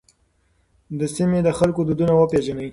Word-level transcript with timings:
د 0.99 1.01
سیمې 1.15 1.39
د 1.43 1.49
خلکو 1.59 1.81
دودونه 1.87 2.13
وپېژنئ. 2.15 2.69